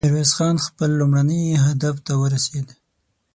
ميرويس 0.05 0.31
خان 0.37 0.55
خپل 0.67 0.89
لومړني 0.99 1.41
هدف 1.65 1.95
ته 2.05 2.13
ورسېد. 2.21 2.67